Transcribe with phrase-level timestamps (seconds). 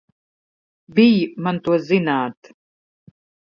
[0.99, 2.41] Bij man to zināt!